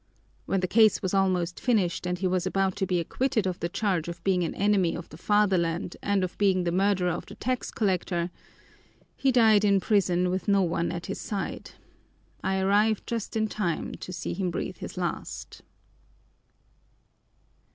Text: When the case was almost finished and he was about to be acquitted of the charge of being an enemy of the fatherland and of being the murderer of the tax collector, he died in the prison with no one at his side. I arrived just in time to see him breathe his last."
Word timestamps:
When 0.47 0.61
the 0.61 0.67
case 0.67 1.03
was 1.03 1.13
almost 1.13 1.59
finished 1.59 2.07
and 2.07 2.17
he 2.17 2.25
was 2.25 2.47
about 2.47 2.75
to 2.77 2.87
be 2.87 2.99
acquitted 2.99 3.45
of 3.45 3.59
the 3.59 3.69
charge 3.69 4.07
of 4.07 4.23
being 4.23 4.43
an 4.43 4.55
enemy 4.55 4.95
of 4.97 5.07
the 5.09 5.15
fatherland 5.15 5.95
and 6.01 6.23
of 6.23 6.35
being 6.39 6.63
the 6.63 6.71
murderer 6.71 7.11
of 7.11 7.27
the 7.27 7.35
tax 7.35 7.69
collector, 7.69 8.31
he 9.15 9.31
died 9.31 9.63
in 9.63 9.75
the 9.75 9.85
prison 9.85 10.31
with 10.31 10.47
no 10.47 10.63
one 10.63 10.91
at 10.91 11.05
his 11.05 11.21
side. 11.21 11.73
I 12.43 12.57
arrived 12.59 13.05
just 13.05 13.37
in 13.37 13.47
time 13.47 13.93
to 13.93 14.11
see 14.11 14.33
him 14.33 14.49
breathe 14.49 14.77
his 14.77 14.97
last." 14.97 15.61